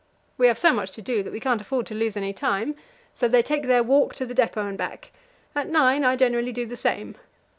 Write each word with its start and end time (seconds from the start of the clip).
We 0.35 0.47
have 0.47 0.57
so 0.57 0.73
much 0.73 0.89
to 0.93 1.01
do 1.03 1.21
that 1.21 1.31
we 1.31 1.39
can't 1.39 1.61
afford 1.61 1.85
to 1.85 1.93
lose 1.93 2.17
any 2.17 2.33
time. 2.33 2.73
So 3.13 3.27
they 3.27 3.43
take 3.43 3.67
their 3.67 3.83
walk 3.83 4.15
to 4.15 4.25
the 4.25 4.33
depot 4.33 4.65
and 4.65 4.75
back; 4.75 5.11
at 5.53 5.69
nine 5.69 6.03
I 6.03 6.15
generally 6.15 6.51
do 6.51 6.65
the 6.65 6.75
same. 6.75 7.15